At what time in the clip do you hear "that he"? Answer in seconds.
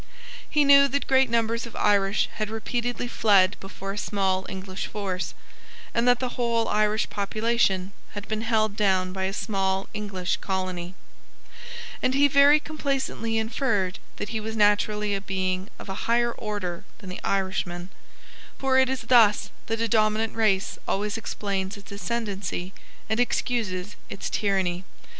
14.15-14.39